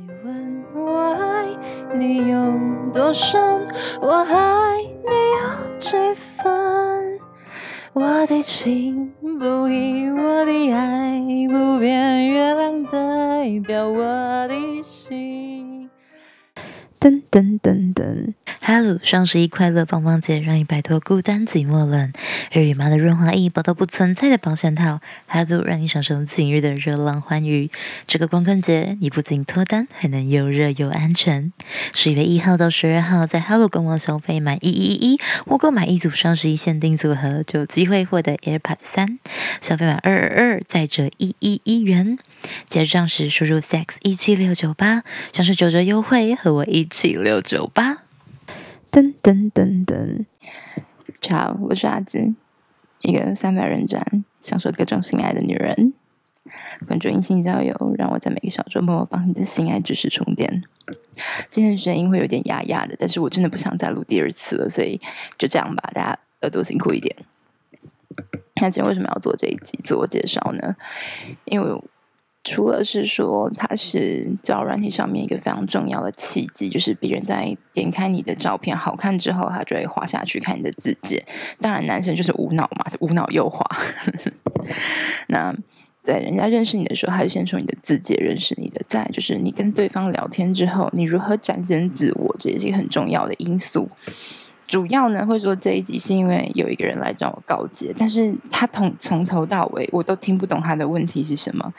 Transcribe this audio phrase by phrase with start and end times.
[0.00, 1.44] 你问我爱
[1.94, 2.58] 你有
[2.90, 3.38] 多深，
[4.00, 7.20] 我爱你有几分？
[7.92, 15.90] 我的情不移，我的爱不变，月亮代表我的心。
[16.98, 18.32] 噔噔噔噔
[18.62, 22.12] ，Hello，双十一快乐棒棒节，让你摆脱孤单寂寞冷。
[22.52, 27.70] 日语妈的润滑液，宝到不存在的保险套，Hello，让你享受今日的热浪欢愉。
[28.06, 31.52] 这个光棍节，你不仅脱单，还能又热又安全。
[31.94, 39.18] 十一月一号到十二号，在 Hello 官网消费满一一一，或购买一组双十一限定组合，就有机会获得 AirPods 三。
[39.60, 42.18] 消费满二二二，再折一一一元。
[42.68, 48.09] 结账时输入 sex 一七六九八，享受九折优惠，和我一起六九八。
[48.90, 50.24] 噔噔噔噔，
[51.32, 52.34] 好，我是阿梓，
[53.02, 55.92] 一个三百人斩，享受各种性爱的女人。
[56.88, 60.64] 关注音性交友，让我在每个小周末帮你的性爱知识充电。
[61.52, 65.00] 今天的声音会有点哑哑的，但是我真的不想再录第二次了，所以
[65.38, 67.14] 就这样吧，大家耳朵辛苦一点。
[68.60, 70.74] 那今天为什么要做这一集自我介绍呢？
[71.44, 71.80] 因为。
[72.42, 81.22] 除了是说它是交软体上面一个非常重要的契机，就是别人在点开你的照片好看之后，他就会滑下去看你的自介。
[81.60, 83.64] 当然，男生就是无脑嘛，无脑右滑。
[85.28, 85.54] 那
[86.02, 88.80] 在人家认识你的时候，还是先从你的自介认识你的。
[88.88, 93.86] 再就是你跟对方聊天之后，你如何展现自我，这也是一个很重要的因素。
[94.66, 101.74] 主要呢，会说这一集是因为有一个人来找我告解，但是他从从头到尾我都听不懂他的问题是什么。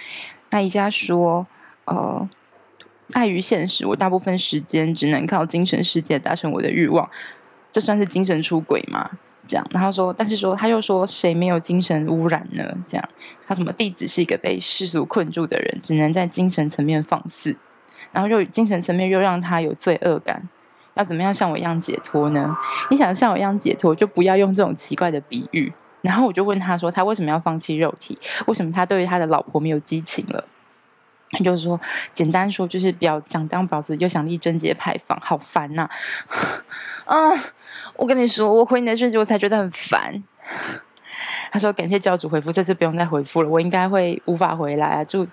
[0.51, 1.47] 那一家说，
[1.85, 2.29] 呃，
[3.13, 7.09] 碍于现实，我大部分时间只能靠精神世界达成我的欲望，
[7.71, 9.11] 这算是精神出轨吗？
[9.47, 12.63] 这样，然后说，但是说他又说，谁没有精神污染呢？
[12.87, 13.09] 这样，
[13.45, 17.57] 他什么弟子是一个被世俗困住的人，只能在精神层面放肆，
[18.11, 20.47] 然后又精神层面又让他有罪恶感，
[20.93, 22.55] 要怎么样像我一样解脱呢？
[22.89, 25.73] 你想像我一样解脱，就不要用这种奇怪的比喻。
[26.01, 28.17] 然后我就问他说：“他为什么要放弃肉体？
[28.47, 30.43] 为什么他对于他的老婆没有激情了？”
[31.33, 31.79] 他就是说，
[32.13, 35.87] 简单说就是比较想当婊子，又想立贞节牌坊，好烦呐！
[37.05, 37.31] 啊，
[37.95, 40.21] 我跟你说，我回你的讯息，我才觉得很烦。
[41.53, 43.49] 他说：“感谢教主回复，这次不用再回复了。
[43.49, 45.25] 我应该会无法回来啊，祝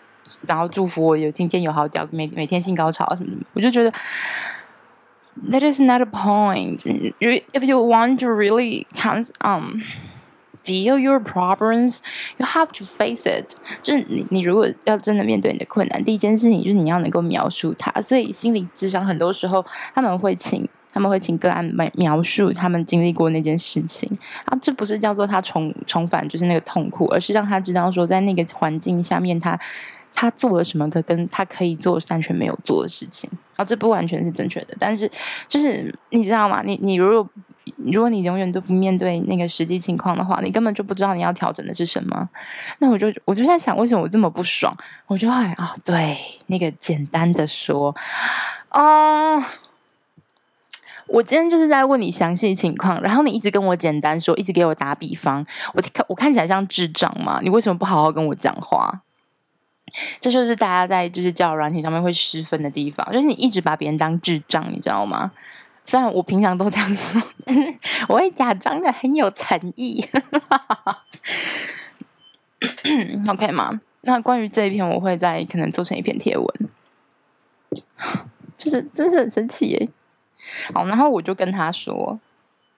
[0.47, 3.91] 然后祝福我有今天有好屌，每每天性高潮啊什么什么。”我就觉得
[5.51, 6.81] ，That is not a point.
[7.19, 9.81] If you want to really count, um.
[10.69, 12.01] Deal your problems,
[12.37, 13.55] you have to face it。
[13.83, 17.91] 就是你，你如果要真的面对你的困难，第一件事情就是你要能够描述它。
[18.03, 19.65] 所以心理智商很多时候
[19.95, 24.07] 他们会请，他们会请个案描描述他们经历过那件事情。
[24.45, 29.59] 啊，这不是叫做他重重返，就是那个痛苦，而是让他知道说，在那个环境下面他，
[30.13, 33.31] 他做了什么，跟他可以做但却没有做的事情。
[33.57, 35.11] 啊，这不完全是正确的，但是
[35.49, 36.63] 就是你知道吗？
[36.63, 37.31] 你你如果。
[37.87, 42.29] 如果你永远都不面对那个实际情况的话，你根本就不知道你要调整的是什么。
[42.79, 44.77] 那我就我就在想，为什么我这么不爽？
[45.07, 47.95] 我就哎啊，对，那个简单的说，
[48.71, 49.43] 哦，
[51.07, 57.39] 我今天就是在问你详细情况，然后你一直跟我简单说，一直给我打比方，我看我看起来像智障吗？
[57.43, 59.03] 你为什么不好好跟我讲话？
[60.21, 65.31] 这就是大家在就是交友软体上面会失分的地方，就是你一直把别人当智障，你知道吗？
[65.89, 67.19] 虽然我平常都这样子，
[68.11, 70.05] 我会假装的很有诚意，
[73.27, 73.81] OK 吗？
[74.03, 76.47] 那关于这一篇，我会再可能做成一篇贴文，
[78.59, 79.89] 就是真是很神奇耶。
[80.75, 82.21] 好，然后我就跟他说，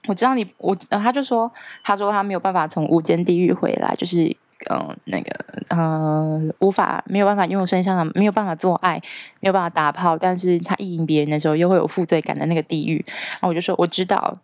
[0.07, 1.51] 我知道你，我，他就说，
[1.83, 4.37] 他说他没有办法从无间地狱回来，就是。
[4.69, 5.31] 嗯，那个
[5.69, 9.01] 呃，无法没有办法拥有身上的，没有办法做爱，
[9.41, 13.05] 没有办法打炮，但是他意淫别人的时候又会有负罪感的那个地狱。
[13.09, 14.39] 然后我就说，我知道。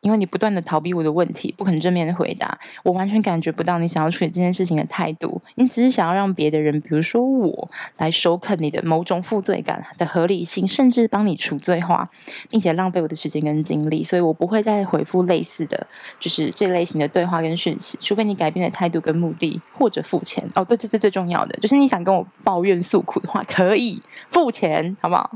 [0.00, 5.42] 因为你不断的逃避我的问题，不肯正面的回答，我完全感觉不到你想要处理这件事情的态度。
[5.56, 12.08] 你只是想要让别的人，比如说我，来首肯你的某种负罪感的合理性，甚至帮你除罪化，
[12.48, 14.04] 并且浪费我的时间跟精力。
[14.04, 15.86] 所以我不会再回复类似的
[16.20, 20.48] 就是这类型的对话跟讯息，除非你改变了态度跟目的，或者付钱。
[20.54, 24.00] 哦，对，这是最重要的，就是你想跟我抱怨诉苦的话，可以
[24.30, 25.32] 付钱，好不好？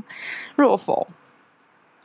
[0.55, 1.05] 若否，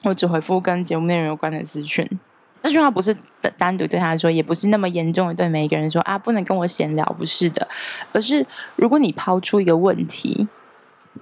[0.02, 2.18] 我只回复跟节目内容有关的资讯。
[2.60, 3.16] 这句话不是
[3.56, 7.66] 单独对他说，也不是那么严重的对每一个人说啊，不能跟我闲聊，不是的，
[8.12, 8.46] 而是
[8.76, 10.48] 如果你抛出一个问题，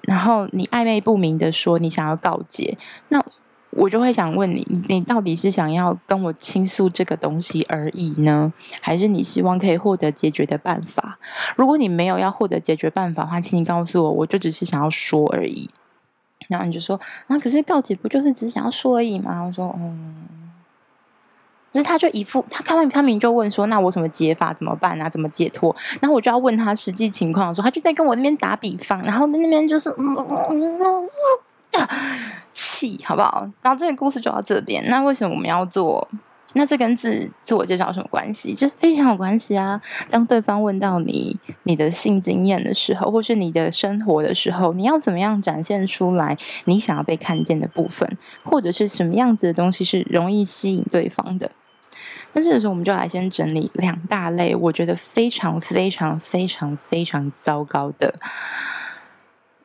[0.03, 2.77] 然后你暧昧不明的说你想要告解，
[3.09, 3.23] 那
[3.71, 8.51] 我就会想问你，你到底是想要跟我倾诉这个东西而已呢，
[8.81, 11.19] 还是你希望可以获得解决的办法？
[11.57, 15.69] 如果你没有要获得解决办法的话，请你告诉我，我就只是想要说而已。
[16.49, 19.43] 然后你就说啊，可是告解不就是只想要说而已吗？
[19.43, 20.46] 我说嗯，
[21.77, 25.11] 可是他就一副他看完他明就问说，那我什么解法怎么办啊？
[25.11, 25.77] 怎么解脱？
[26.01, 29.95] 然后我就要问他实际情况的时候，他就在跟我那边打比方，然后那边就是，
[32.55, 33.47] 气好不好？
[33.61, 34.83] 然后这个故事就到这边。
[34.89, 36.09] 那为什么我们要做？
[36.55, 38.55] 那这跟自自我介绍有什么关系？
[38.55, 39.79] 就是非常有关系啊！
[40.09, 48.11] 当对方问到你你的性经验的时候，或是你的生活的时候，你要怎么样展现出来你想要被看见的部分，
[48.43, 51.51] 或者是什么样子的东西是容易吸引对方的？
[52.37, 58.15] 那这个时候，我们就来先整理两大类，我觉得非常非常非常非常糟糕的，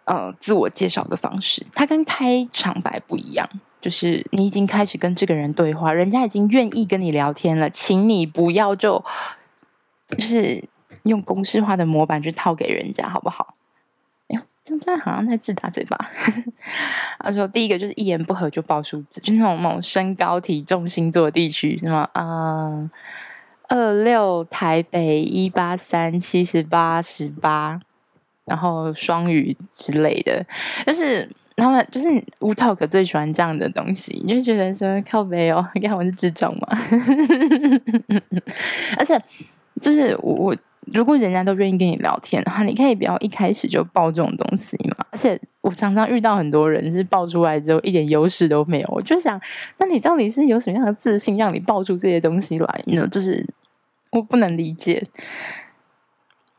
[0.06, 3.48] 呃，自我介绍的方式，它跟开场白不一样。
[3.82, 9.04] 就是你已经开始跟这个人对话，人家已经愿意跟你聊天了，请你不要就
[10.08, 10.64] 就是
[11.04, 13.56] 用公式化的模板去套给人家，好不好？
[14.72, 15.98] 现在，好像在自打嘴巴。
[17.20, 22.90] 他说第一个就是一言不合就报数字，就那种那种身高、体重、星座地区，什么啊，
[23.68, 27.80] 二六台北一八三七十八十八，
[28.46, 30.46] 然后双语之类的，
[30.86, 31.28] 就是。
[31.58, 32.08] 他们就是
[32.40, 36.68] 无 talk 最喜欢这样的东西，你就觉得说靠北哦，你看我是智障嘛。
[38.98, 39.22] 而且
[39.80, 45.06] 就是我，我如果人家都愿意跟你聊天的话，你可以不要一开始就爆这种东西嘛。
[45.12, 49.40] 而且我常常遇到很多人是爆出来之后一点优势都没有，我就想，
[49.78, 53.08] 那你到底是有什么样的自信让你爆出这些东西来呢？
[53.10, 53.46] 就是
[54.12, 55.08] 我不能理解。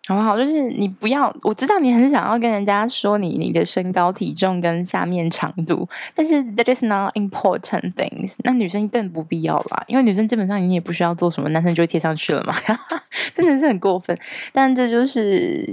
[0.08, 0.36] 好不好？
[0.36, 8.34] 就是你不要，我知道你很想要跟人家说你你的身高体重跟下面长度，但是 that is not important things。
[8.38, 12.54] 那女生更不必要啦，因为女生基本上你也不需要做什么，男生就会贴上去了嘛，
[13.32, 14.16] 真的是很过分。
[14.52, 15.68] 但这就是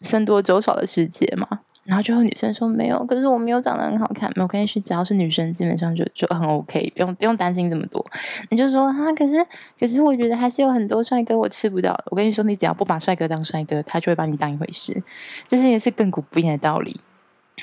[0.00, 1.46] 僧多粥少的世界嘛。
[1.84, 8.04] 然后就有女生说没有，可是我没有长得很好看，没有关系，只要是女生，基本上就就很 OK，不用不用担心这么多。
[8.50, 9.44] 你就说啊，可是
[9.80, 12.00] 可是我觉得还是有很多帅哥我吃不到。
[12.06, 15.02] 我跟你说，你只要不把帅哥当帅哥，他就会把你当一回事，
[15.48, 17.00] 这是也是亘古不变的道理。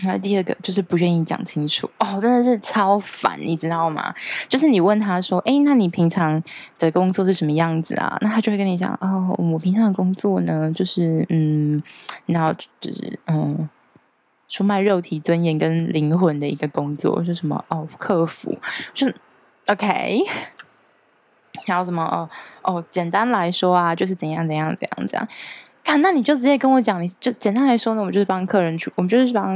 [0.01, 4.13] 然后第二个就是不愿意讲清楚哦，真的是超烦，你知道吗？
[4.49, 6.41] 就是你问他说，哎，那你平常
[6.77, 8.17] 的工作是什么样子啊？
[8.19, 11.81] 那他就会跟你讲，哦，我平常的工作呢，就是嗯，
[12.25, 13.69] 然后就是嗯。
[14.49, 17.63] 出卖肉体尊严跟灵魂的一个工作是什么？
[17.69, 18.57] 哦，客服，
[18.93, 19.13] 是
[19.67, 20.21] OK。
[21.65, 22.03] 还有什么？
[22.03, 22.29] 哦
[22.63, 25.27] 哦，简单来说啊，就是怎样怎样怎样怎样。
[25.83, 29.55] 看，那你就直接跟我讲，你就简单来说呢，我们就是帮客人处，我们就是帮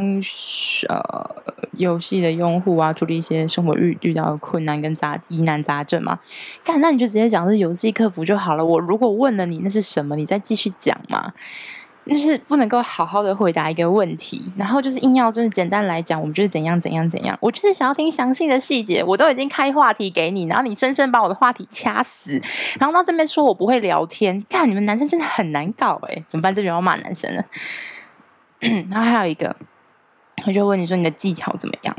[0.89, 1.35] 呃
[1.73, 6.19] 游戏的用户啊处理一些生活遇遇到的困难跟杂疑难杂症嘛。
[6.63, 8.65] 看，那你就直接讲是游戏客服就好了。
[8.65, 11.33] 我如果问了你那是什么，你再继续讲嘛。
[12.05, 17.37] 就是不能够好好的回答一个问题，然后就是硬要就是简单来讲，我们就是怎样怎样怎样。
[17.39, 22.41] 我就是想要听详细的细节，我都已经开话题给你，然后你深深把我的话题掐死，
[22.77, 26.53] 然后到这边说我不会聊天，看你们男生真的很难搞哎，怎么办？
[26.53, 27.45] 这边要骂男生了。
[28.89, 29.55] 然后还有一个，
[30.45, 31.95] 我就问你说你的技巧怎么样？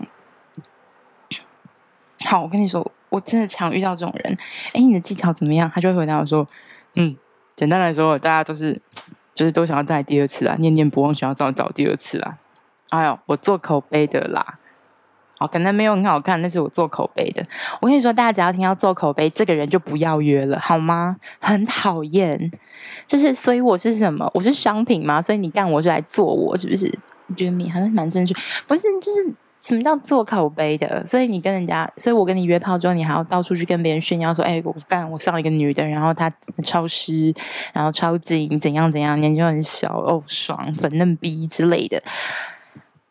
[2.27, 4.37] 好，我跟你说，我真的常遇到这种人。
[4.75, 5.71] 哎，你的技巧怎么样？
[5.75, 6.47] 他就会回答我说，
[6.95, 7.17] 嗯，
[7.57, 8.79] 简单来说，大家都是。
[9.35, 12.39] 就是都想要再第二次啦，念念不忘想要找找第二次啦。
[12.91, 14.59] 哎呦，我做口碑的啦，
[15.39, 17.45] 哦，可能没有很好看，但是我做口碑的。
[17.81, 21.17] 我跟你说，大家只要听到做口碑，这个人就不要约了，好吗？
[21.41, 22.53] 很讨厌。
[23.07, 24.31] 就是，所以我是什么？
[24.35, 25.21] 我是商品吗？
[25.21, 26.87] 所以你干我是来做我，是不是？
[27.27, 28.35] 你觉得你好像蛮正确，
[28.67, 28.83] 不是？
[29.01, 29.35] 就是。
[29.65, 31.03] 什么叫做口碑的？
[31.07, 36.31] 所以你跟人家，所以我跟你约炮之后，你还要到处去跟别人炫耀说：“哎、我干，我上了一个女的，然后她
[36.63, 37.35] 超湿，
[37.73, 42.03] 然后超紧，怎样怎样，年纪很小，哦，爽，粉嫩逼之类的，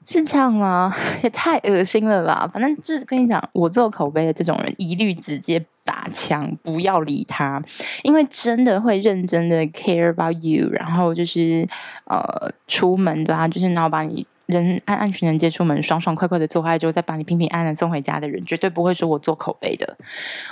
[0.06, 0.96] 是这样吗？
[1.24, 2.48] 也太恶心了吧！
[2.54, 7.60] 反正就是跟你讲，我做口碑的这种人，一律直接打枪，不要理他，
[8.04, 11.68] 因为真的会认真的 care about you，然后就是
[12.06, 14.28] 呃，出门的话，就是然后把你。
[14.46, 19.98] 人安安全全接出门，爽爽快快的做爱之后，再把你平平安安送回家的人，绝对不会说我做口碑的。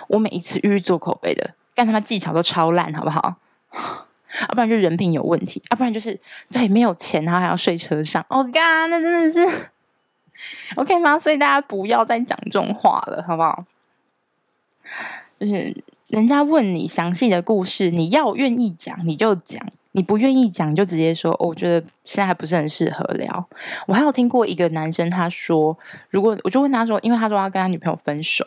[0.08, 3.36] 我每一次遇做口碑的，干他妈技巧都超烂，好不好？
[4.42, 6.18] 要、 不然就人品有问题，要、不然就是
[6.50, 8.26] 对没有钱，然后还要睡车上。
[8.30, 9.70] 哦干，那真的是
[10.76, 11.20] OK 吗？
[11.20, 13.66] 所以大家不要再讲这种话了，好不好？
[15.40, 19.62] 就是人家问你详细的故事，你要愿意讲，你就讲。
[19.94, 23.48] 你不愿意讲，就直接说，哦，我觉得现在还不是很适合聊。
[23.88, 25.78] 我还有听过一个男生，他说，
[26.10, 28.46] 如果我就问他说，因为他说要跟他女朋友分手，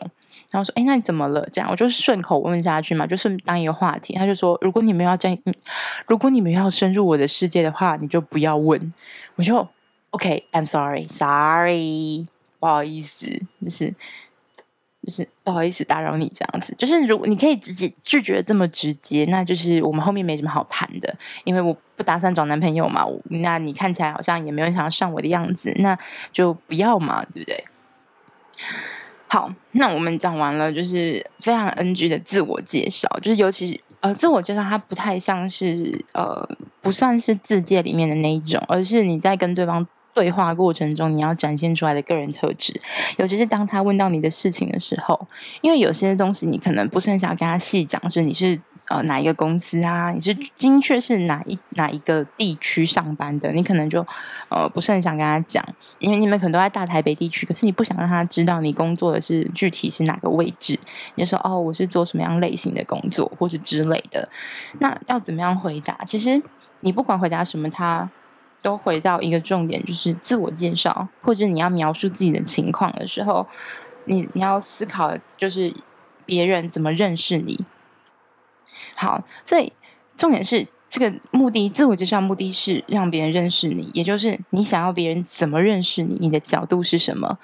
[0.49, 1.47] 然后说，哎，那你怎么了？
[1.53, 4.15] 这样我就顺口问下去嘛，就顺当一个话题。
[4.15, 5.37] 他就说，如果你们要这样，
[6.07, 8.93] 如果你们要深入我的世界的话，你就不要问。
[9.35, 9.67] 我就
[10.11, 12.25] ，OK，I'm sorry，sorry，
[12.59, 13.27] 不好意思，
[13.61, 13.93] 就是
[15.05, 16.73] 就是不好意思打扰你这样子。
[16.77, 23.05] 就是如果你可以直接拒绝这么直接，那就是我们后面没什么好谈的，因为我不打算找男朋友嘛。
[23.25, 25.97] 那你看起来好像也没有想要上我的样子，那
[26.33, 27.63] 就不要嘛，对不对？
[29.27, 36.47] 好，那我们讲完了，就是非常 NG 的自我介绍，就是尤其呃，自我介绍它不太像是呃，
[36.79, 39.85] 不算是自介里面的那一种，而是你在跟对方
[40.15, 42.73] 对话过程中，你要展现出来的个人特质，
[43.17, 45.27] 尤其是当他问到你的事情的时候，
[45.61, 48.59] 因为有些东西你可能不是很想跟他细讲，是你是。
[48.87, 50.11] 呃，哪一个公司啊？
[50.11, 53.51] 你是精确是哪一哪一个地区上班的？
[53.51, 54.05] 你可能就
[54.47, 55.65] 呃不是很想跟他讲，
[55.97, 60.79] 因为你们可能都在大台北地区，可是你不想让他知道你工作的是具体是哪个位置。
[61.15, 64.29] 你就说哦，我是做什么样类型的工作，或是之类的。
[64.77, 65.97] 那要怎么样回答？
[66.05, 66.39] 其实
[66.81, 68.07] 你不管回答什么，他
[68.65, 73.45] 都回到一个重点，就是自我介绍，或者你要描述自己的情况的时候，
[74.05, 75.71] 你你要思考，就是
[76.25, 77.63] 别人怎么认识你。
[78.95, 79.71] 好，所以
[80.17, 87.37] 重点是这个目的，自我介绍目的是让别人认识你，也就是你想要别人怎么认识你，你的角度是什么。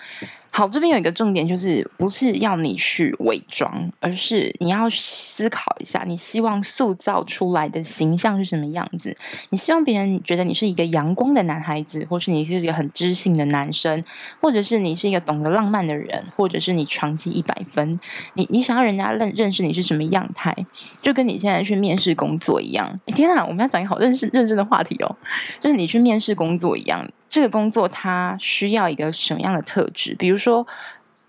[0.53, 9.15] 好，这边有一个重点，就是不是要你去伪装，而是你要思考一下，你希望塑造出来的形象是什么样子？
[9.49, 14.03] 你希望别人觉得你是一个阳光的男孩子，或是你是一个很知性的男生，
[14.41, 17.97] 或者是你是一个懂得浪漫的人，或者是你成绩一百分？
[18.33, 20.53] 你你想要人家认认识你是什么样态？
[21.01, 22.99] 就跟你现在去面试工作一样。
[23.05, 25.15] 哎，天啊，我们要讲一个好认识认真的话题哦，
[25.61, 27.09] 就是你去面试工作一样。
[27.31, 30.13] 这个工作它需要一个什么样的特质？
[30.15, 30.67] 比如说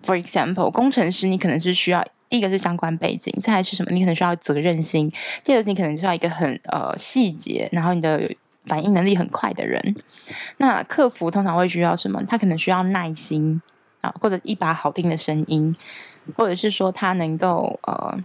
[0.04, 3.92] ，for example，工程师你可能是需要第一个是相关背景，再来是什么？
[3.92, 5.08] 你可能需要责任心，
[5.44, 8.28] 第二个你可能需要一个很呃细节，然后你的
[8.64, 9.94] 反应能力很快的人。
[10.56, 12.20] 那客服通常会需要什么？
[12.26, 13.62] 他可能需要耐心
[14.00, 15.76] 啊，或者一把好听的声音，
[16.36, 18.18] 或者是说他能够呃，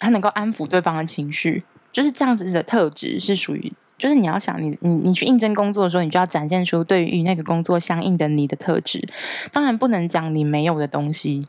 [0.00, 1.62] 他能够安抚对方的情绪，
[1.96, 3.72] 就是这样子的特质是属于。
[3.96, 9.02] 就是你要想你你你去应征工作的时候，你就要展现出对于那个工作相应的你的特质。
[9.50, 11.48] 当然不能讲你没有的东西，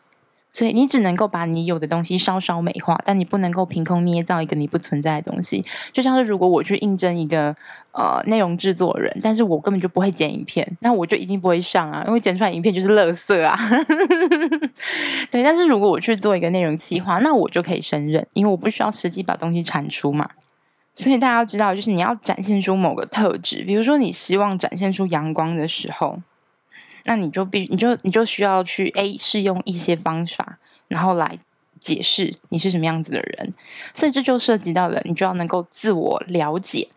[0.52, 5.64] 所以你只能够把你有的东西稍稍美化，但你不能够凭空捏造一个你不存在的东西。
[5.92, 7.56] 就像是如果我去应征一个
[7.92, 13.56] 呃内容制作人，但是我根本就不会剪影片，那我就一定不会上啊，因为剪出来影片就是垃圾啊。
[15.30, 20.28] 对，但是如果我去做一个内容企划，那我就可以胜任，因为我不需要实际把东西产出嘛。
[20.96, 26.18] 所以大家要知道，就是你要展现出某个特质，比如说你希望展现出阳光的时候，
[27.08, 30.60] 那你就必你就你就需要去 A 试用一些方法，
[30.90, 31.40] 然后来
[31.82, 33.54] 解释你是什么样子的人。
[33.96, 36.90] 所以这就涉及到了，你就要能够自我了解。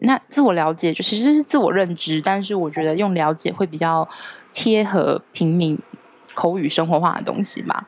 [0.00, 4.08] 那自我了解就其实是自我认知，但是我觉得用了解会比较
[4.54, 5.78] 贴合平民
[6.34, 7.86] 口语生活化的东西吧。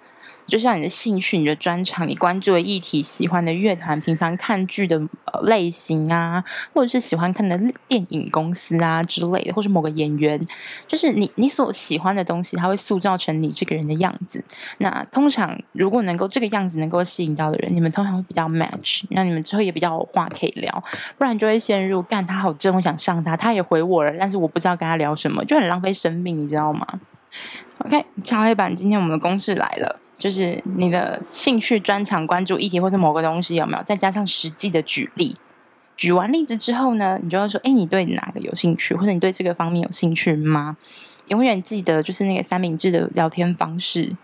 [0.50, 5.00] 就像你的兴趣、你的专长、你关注的议题、喜欢的乐团、平常看剧的
[5.44, 10.44] 类型啊，或者是喜欢看的电影公司啊之类的，或是某个演员，
[10.88, 14.44] 就是你你所喜欢的东西，它会塑造成你这个人的样子。
[14.78, 20.84] 那通常如果能够这个样子能够吸引到的人，你们通常会比较 match，那你们之后也比较有话可以聊，
[21.16, 26.86] 不然就会陷入干他好真，我想上他，他也回我了，但是我不知道跟他聊什么，就很浪费生命，你知道吗
[27.84, 30.00] ？OK，敲黑板，今天我们的公式来了。
[30.20, 33.82] 就是你的兴趣、专长、关注议题，或者某个东西有没有？
[33.84, 35.34] 再加上实际的举例，
[35.96, 40.76] 举完例子之后呢，你就要说：哎，你对哪个有兴趣，或者你对这个方面有兴趣吗？
[41.28, 44.14] 永远记得，就是那个三明治的聊天方式。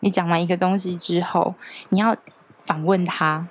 [0.00, 1.54] 你讲完一个东西之后，
[1.90, 2.16] 你要
[2.64, 3.46] 反问他，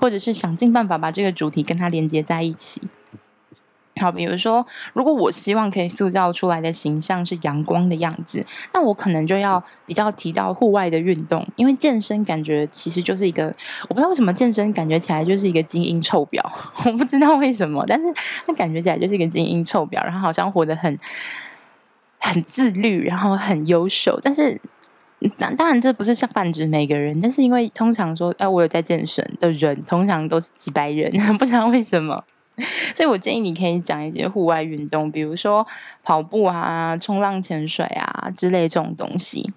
[0.00, 2.82] 或者是想尽办法把这个主题跟他连接在一起。
[3.96, 13.54] 好，比如说，如果我希望可以塑造出来的形象是阳光的样子，那我可能就要比较提到户外的运动，因为健身感觉其实就是一个，
[13.88, 16.40] 我不知道为什么健身感觉起来就是一个精英臭婊，
[16.86, 18.06] 我不知道为什么，但是
[18.46, 20.98] 那感觉起来就是一个精英臭婊，然后好像活得很
[22.18, 24.58] 很自律，然后很优秀，但是
[25.36, 32.24] 当当然这不是像泛指每个人，但是因为通常说，哎，我有在健身的人，通常都是几百人， 不知道为什么。
[32.94, 35.66] 所以，我建议你可以讲一些户外运动，比如说
[36.02, 39.52] 跑步啊、冲浪、潜水啊之类这种东西。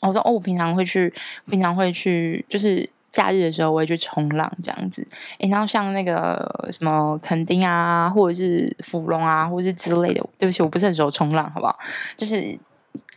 [0.00, 1.12] 我说哦，我平常会去，
[1.50, 5.04] 平常会去，就是假日的时候我会去冲浪这样子。
[5.38, 10.24] 诶，然后像那个什么垦丁啊，或者是福隆啊，或者是之类的。
[10.38, 11.76] 对不起，我不是很熟冲浪，好不好？
[12.16, 12.56] 就是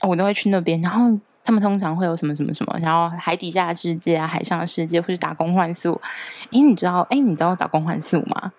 [0.02, 6.02] 我都会去那边，然后他们通常会有什么什么什么，然后海底下的世界啊，海上的世界，或是打工换宿。
[6.50, 8.52] 诶，你知道诶，你知道打工换宿吗？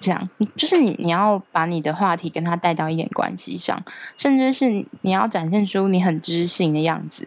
[0.00, 3.82] 这样，你就是你，你要把你的话题跟他带到一点关系上，
[4.16, 4.68] 甚至是
[5.02, 7.26] 你要展现出你很知性的样子。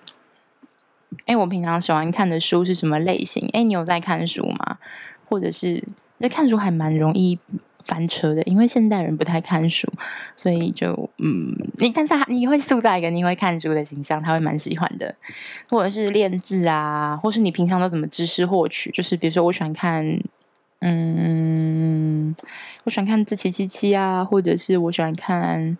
[1.25, 3.49] 哎，我平常喜欢看的书是什么类型？
[3.51, 4.77] 哎，你有在看书吗？
[5.27, 5.83] 或者是
[6.19, 7.37] 那看书还蛮容易
[7.83, 9.91] 翻车的，因为现代人不太看书，
[10.37, 15.13] 所以就嗯，你但是你会塑造一个你会看书的形象，他会蛮喜欢的。
[15.69, 18.89] 或者是练字啊，或是你平常都怎么知识获取？
[18.91, 20.17] 就是比如说，我喜欢看。
[20.83, 22.00] 嗯，
[22.83, 25.77] 我喜欢看志祺七七啊，或者是我喜欢看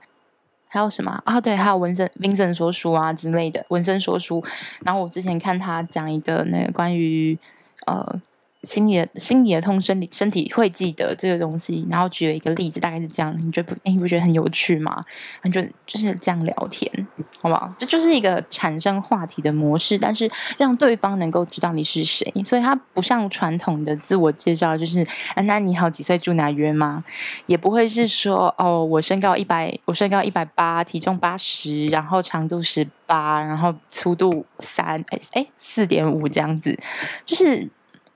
[0.67, 1.39] 还有什么啊？
[1.39, 4.43] 对，还有文森 Vincent 说书啊之类的，文身说书。
[4.85, 7.37] 然后我之前看他讲一个那个关于
[7.85, 8.21] 呃。
[8.63, 11.85] 心里的心里的痛，身体身体会记得这个东西。
[11.89, 13.79] 然后举了一个例子，大概是这样，你觉得不？
[13.83, 15.03] 哎，你不觉得很有趣吗？
[15.43, 17.07] 你就就是这样聊天，
[17.41, 17.73] 好不好？
[17.79, 22.31] 这就是一个产生话题的模式，但是让对方能够知道你是谁。
[22.45, 25.01] 所以它不像传统的自我介绍，就是
[25.33, 27.03] 啊，那你好，几岁住哪约吗？
[27.47, 36.77] 也不会是说哦，我身高一百，我身高一百八，体重八十，然后长度十八，然后粗度三，哎哎四点五这样子，
[37.25, 37.67] 就是。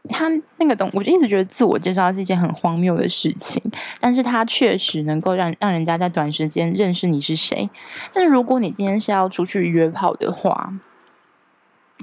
[0.09, 3.61] 他那个东，我就一直觉得自我介绍是一件很荒谬的事情，
[3.99, 7.69] 但是他确实能够让让人家在短时间认识你是谁。
[8.13, 10.73] 但是如果你今天是要出去约炮的话，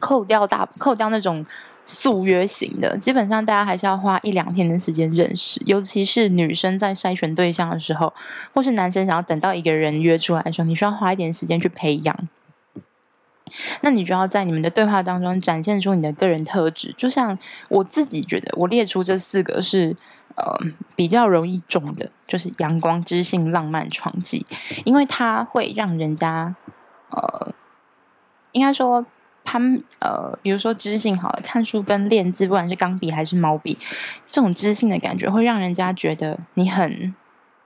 [0.01, 1.45] 扣掉大扣掉那种
[1.85, 5.61] 速约型的，基本上大家还是要花一两天的时间认识。
[5.67, 8.13] 尤其是女生在筛选对象的时候，
[8.55, 12.29] 或是男生想要等到一个人约出来的时候，你需要花一点时间去培养。
[13.81, 19.97] 那你就要在你们的对话当中展现出你的个人特质，就像我自己觉得，我列出这四个是
[20.37, 20.59] 呃
[20.97, 24.47] 比较容易中的，就是阳光、知性、浪漫、闯技，
[24.85, 26.55] 因为它会让人家
[27.11, 27.53] 呃，
[28.53, 29.05] 应该说
[29.45, 33.77] 他们呃，比如说知性好了，看书跟练字，不管是钢笔还是毛笔，
[34.29, 37.15] 这种知性的感觉会让人家觉得你很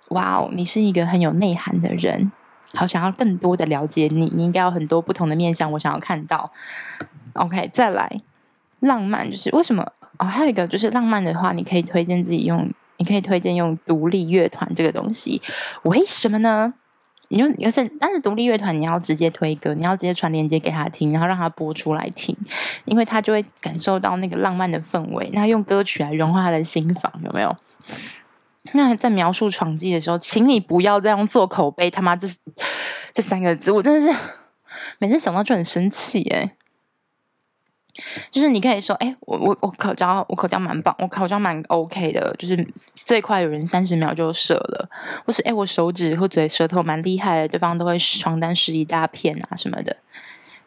[0.08, 2.32] 哇哦，你是一个很有内涵的人。
[2.76, 6.52] 好，想要更多的了解你，你应该有很多不同的面向，我想要看到。
[7.32, 8.20] OK，再来，
[8.80, 9.82] 浪漫就是为什么？
[10.18, 15.40] 哦，还有一个就是浪漫的话，你可以推荐自己用，你可以推荐用独立乐团这个东西。
[15.82, 16.74] 为什么呢？
[17.28, 22.36] 你就而且，但是独立乐团你要直接推歌，你要直接传链接给他听，然后让他播出来听，
[22.84, 25.28] 因为他就会感受到那个浪漫的氛围。
[25.32, 27.56] 那用歌曲来融化他的心房，有没有？
[28.72, 32.28] 那在描述闯技的时候，请你不要再用做口碑，他妈这
[33.14, 34.18] 这三个字，我真的是
[34.98, 36.56] 每次想到就很生气哎。
[38.30, 44.90] 就是你可以说，哎、我我我口交，我口交蛮棒，我口交蛮 OK 的，就是最快有人三十秒就射了，
[45.24, 49.96] 或是哎、我手指或嘴舌头蛮厉害的，对方都会床单湿一大片啊什么的，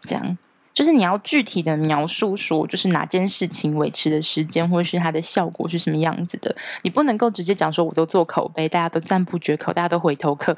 [0.06, 0.38] 这样。
[0.80, 6.56] 就是你要具体的描述说，就是哪件事情维持的时间，或者是它的效果是什么样子的。
[6.84, 10.56] 你不能够直接讲说，我都做口碑，大家都赞不绝口，大家都回头客，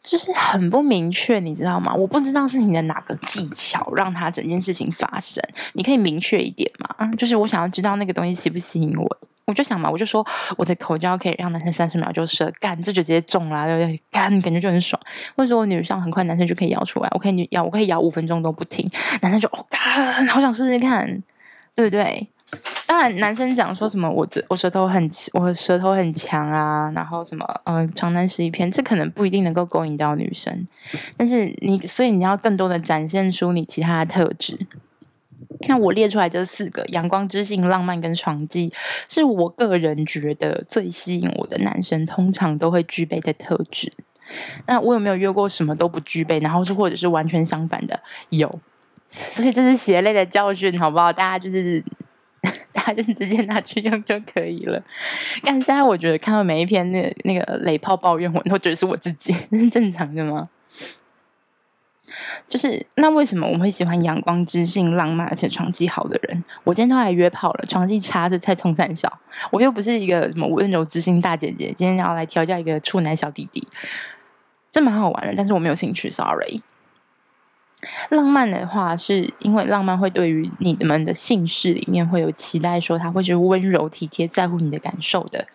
[0.00, 1.92] 就是很不明确，你知道吗？
[1.92, 7.10] 我不知道是你的哪个技巧让他整件事情发生，你可以明确一点嘛？
[7.18, 9.18] 就是我想要知道那个东西吸不吸引我。
[9.46, 14.02] 我就想嘛，我就说我的口交可以让男生三十秒就射，干这就直接中了，对不对？
[14.10, 15.00] 干感觉就很爽。
[15.36, 18.90] 或者说我女上很快，男生就可以摇出来，我可以摇，我可以摇五分钟都不停，
[19.22, 21.22] 男生就哦干，好想试试看，
[21.74, 22.28] 对不对？
[22.86, 30.66] 当然，男生讲说什么我的我舌头很我舌头很强啊，然后什么嗯床单十一片，这可能不一定能够勾引到女生，
[31.16, 34.58] 但是你所以你要更多的展现出你其他的特质。
[35.68, 38.72] 那我列出来这四个：阳光、知性、浪漫跟床技，
[39.08, 43.92] 是我个人觉得最吸引我的男生，通常都会具备的特质。
[44.66, 48.00] 那我有没有约过什么都不具备，然后是或者是完全相反的？
[48.30, 48.58] 有，
[49.10, 51.12] 所以这是血泪的教训，好不好？
[51.12, 51.80] 大家就是
[52.72, 54.82] 大家就直接拿去用就可以了。
[55.42, 60.48] 但现在我觉得看到每一篇那、那个雷炮抱怨文，都觉得是我自己， 这是正常的吗？
[62.48, 66.44] 就是那为什么我们会喜欢阳光、知性、浪漫而且床技好的人？
[66.64, 73.66] 我今天都来约炮了，床技差是菜冲三小，我又不是一个什么温柔知性大姐姐，今天要来调教一个处男小弟弟，
[74.70, 76.62] 这蛮好玩的，但是我没有兴趣，sorry。
[78.08, 85.46] 浪漫的话，是因为浪漫会对于你们的姓氏里面会有期待，说他会是温柔体贴、在乎你的感受的。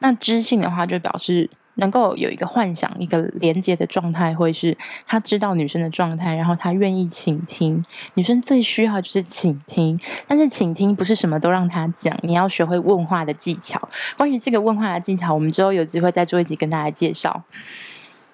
[0.00, 1.48] 那知性的话，就表示。
[1.78, 7.84] 能够有一个幻想，一个连接的状态，会是他知道女生的状态，然后他愿意倾听。
[8.14, 13.88] 女生最需要就是倾听，但是倾听不是什么都让他讲，你要学会问话的技巧。
[14.16, 17.42] 关于这个问话的技巧，我们之后有机会再做一集跟大家介绍。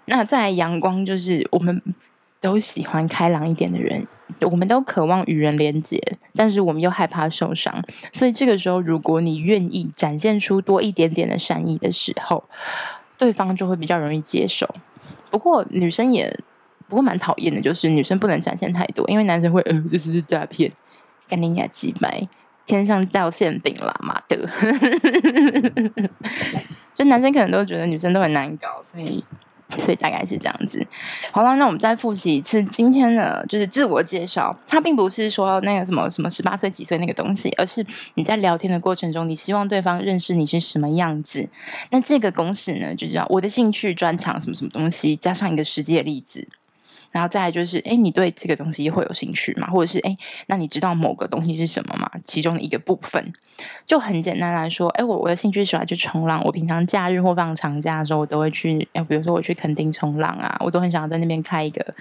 [0.06, 1.80] 那在阳光，就是我们
[2.40, 4.06] 都喜欢开朗一点的人，
[4.40, 5.98] 我们都渴望与人连接，
[6.34, 12.44] 但是我们又害怕受伤，所以这个时候，如果你愿意展现出多一点点的善意的时候，
[13.18, 14.68] 对方就会比较容易接受。
[15.30, 16.38] 不过女生也
[16.88, 20.70] 不过蛮讨厌的，就是女生不能展现太多，因为男生会呃，这是诈骗，
[21.28, 22.28] 干你娘鸡掰，
[22.66, 24.48] 天上掉馅饼啦，妈的！
[26.94, 29.24] 就男生可能都觉得女生都很难搞，所以。
[29.78, 30.86] 所以大概是这样子。
[31.30, 32.62] 好了，那我们再复习一次。
[32.64, 34.56] 今天的，就是自我介绍。
[34.68, 37.84] 它并不是说那个什么什么十八岁几岁那个东西，而是
[38.14, 41.48] 你在聊天的过程中，你希望对方认识你是什么样子。
[41.90, 46.46] 那这个公式呢，就叫我的兴趣、专长什么什么东西，加上一个实际的例子。
[47.14, 49.70] 然后再来就是，哎，你对这个东西会有兴趣吗？
[49.70, 52.10] 或者是，哎，那你知道某个东西是什么吗？
[52.24, 53.32] 其中的一个部分，
[53.86, 61.94] 就很简单来说，哎，我我的兴趣喜欢去冲浪，我平常假日或放长假的时候，我都会去，哎，比如说我去垦丁冲浪啊，我都很想要在那边开一个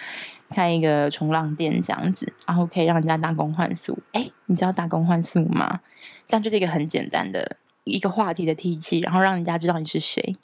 [0.49, 3.99] 开一个冲浪店这样子，然后可以让人家打工换宿。
[4.13, 5.82] 哎，你知道打工换宿吗？
[6.28, 10.36] 这样就是一个很简单的一个话题的提起，然后让人家知道你是谁。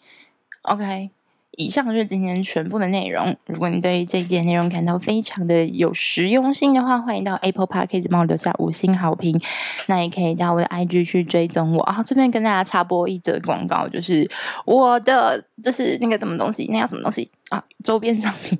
[0.61, 1.09] OK。
[1.57, 3.35] 以上就是今天全部的内容。
[3.45, 9.39] 如果你对这一节内容感到非常的有实用性的话，欢迎到 Apple Podcast 帮我留下五星好评。
[9.87, 12.01] 那也可以到我的 IG 去追踪我啊。
[12.03, 14.29] 顺便跟大家插播一则广告，就是
[14.65, 17.63] 我的就是那个什么东西，那叫什么东西啊？
[17.83, 18.57] 周边商品。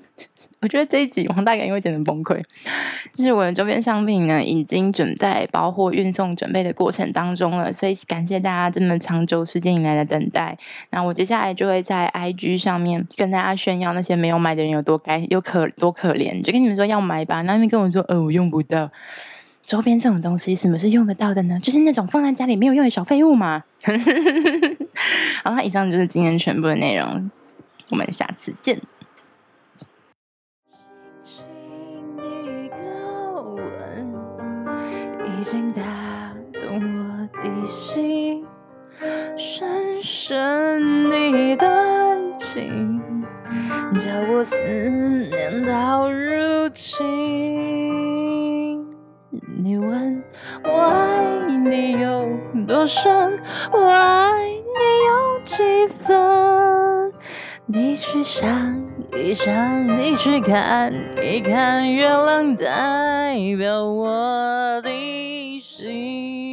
[0.61, 2.41] 我觉得这一集王大概会简直崩溃。
[3.15, 10.57] 就是我的周边商品呢，已经准在包货运送准备的过程当中了，所以感谢大家这么长久时间以来的等待。
[10.89, 17.41] 那我接下来就会在 IG 上面跟大家炫耀那些没有买的人有多该有可多可怜，就跟你们说要买吧。
[17.43, 18.91] 那你们跟我说，呃，我用不到
[19.65, 21.57] 周边这种东西，什么是用得到的呢？
[21.61, 23.63] 就是那种放在家里没有用的小废物嘛。
[25.43, 27.31] 好了，以上就是今天全部的内容，
[27.89, 28.77] 我们下次见。
[35.49, 35.81] 已经打
[36.53, 38.45] 动我的心，
[39.35, 43.01] 深深一段情，
[43.95, 46.95] 叫我思念到如今。
[49.57, 50.23] 你问
[50.63, 52.29] 我爱你有
[52.67, 53.39] 多深，
[53.71, 54.53] 我爱你
[55.07, 57.11] 有几分？
[57.65, 58.47] 你去想
[59.15, 65.18] 一想，你去看一看，月亮代表我的。
[65.79, 66.48] see.